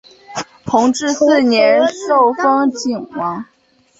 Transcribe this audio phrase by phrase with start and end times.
[0.65, 3.45] 弘治四年受封泾王。